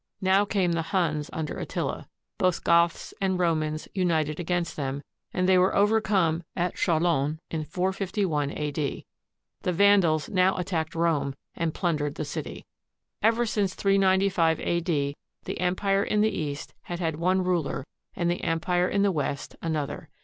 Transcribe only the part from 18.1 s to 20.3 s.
and the Empire in the West another.